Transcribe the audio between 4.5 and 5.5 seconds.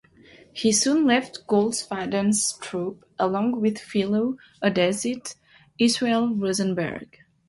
odessite